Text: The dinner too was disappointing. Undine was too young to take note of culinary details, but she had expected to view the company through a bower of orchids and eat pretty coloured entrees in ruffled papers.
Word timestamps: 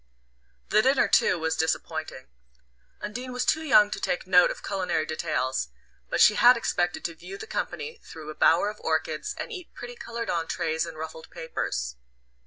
The 0.69 0.81
dinner 0.81 1.07
too 1.07 1.37
was 1.37 1.55
disappointing. 1.55 2.25
Undine 3.01 3.31
was 3.31 3.45
too 3.45 3.61
young 3.61 3.91
to 3.91 3.99
take 3.99 4.25
note 4.25 4.49
of 4.49 4.63
culinary 4.63 5.05
details, 5.05 5.67
but 6.09 6.19
she 6.19 6.33
had 6.33 6.57
expected 6.57 7.05
to 7.05 7.13
view 7.13 7.37
the 7.37 7.45
company 7.45 7.99
through 8.03 8.31
a 8.31 8.33
bower 8.33 8.71
of 8.71 8.79
orchids 8.79 9.35
and 9.37 9.51
eat 9.51 9.75
pretty 9.75 9.95
coloured 9.95 10.27
entrees 10.31 10.87
in 10.87 10.95
ruffled 10.95 11.29
papers. 11.29 11.97